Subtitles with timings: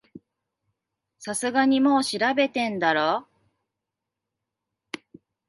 [1.19, 3.27] さすがにもう調べてんだろ